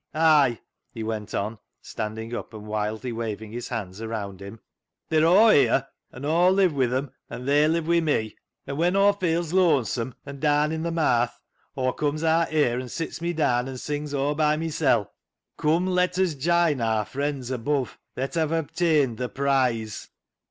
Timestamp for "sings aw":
13.77-14.33